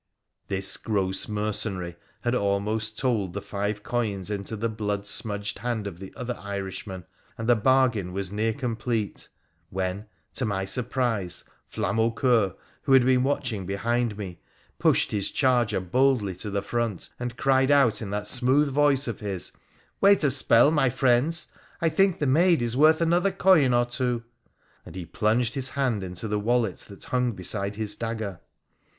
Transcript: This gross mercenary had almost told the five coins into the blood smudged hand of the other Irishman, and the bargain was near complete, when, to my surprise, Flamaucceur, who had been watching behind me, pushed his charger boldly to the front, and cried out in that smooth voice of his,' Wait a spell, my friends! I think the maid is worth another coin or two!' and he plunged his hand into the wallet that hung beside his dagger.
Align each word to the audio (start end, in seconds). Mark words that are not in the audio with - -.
This 0.47 0.77
gross 0.77 1.27
mercenary 1.27 1.95
had 2.21 2.33
almost 2.33 2.97
told 2.97 3.33
the 3.33 3.39
five 3.43 3.83
coins 3.83 4.31
into 4.31 4.55
the 4.55 4.67
blood 4.67 5.05
smudged 5.05 5.59
hand 5.59 5.85
of 5.85 5.99
the 5.99 6.11
other 6.17 6.35
Irishman, 6.41 7.05
and 7.37 7.47
the 7.47 7.55
bargain 7.55 8.11
was 8.11 8.31
near 8.31 8.51
complete, 8.51 9.29
when, 9.69 10.07
to 10.33 10.43
my 10.43 10.65
surprise, 10.65 11.43
Flamaucceur, 11.69 12.55
who 12.81 12.93
had 12.93 13.05
been 13.05 13.21
watching 13.21 13.67
behind 13.67 14.17
me, 14.17 14.39
pushed 14.79 15.11
his 15.11 15.29
charger 15.29 15.79
boldly 15.79 16.33
to 16.37 16.49
the 16.49 16.63
front, 16.63 17.09
and 17.19 17.37
cried 17.37 17.69
out 17.69 18.01
in 18.01 18.09
that 18.09 18.25
smooth 18.25 18.69
voice 18.71 19.07
of 19.07 19.19
his,' 19.19 19.51
Wait 20.01 20.23
a 20.23 20.31
spell, 20.31 20.71
my 20.71 20.89
friends! 20.89 21.45
I 21.79 21.89
think 21.89 22.17
the 22.17 22.25
maid 22.25 22.63
is 22.63 22.75
worth 22.75 23.01
another 23.01 23.31
coin 23.31 23.71
or 23.71 23.85
two!' 23.85 24.23
and 24.83 24.95
he 24.95 25.05
plunged 25.05 25.53
his 25.53 25.69
hand 25.69 26.03
into 26.03 26.27
the 26.27 26.39
wallet 26.39 26.77
that 26.89 27.03
hung 27.03 27.33
beside 27.33 27.75
his 27.75 27.93
dagger. 27.93 28.39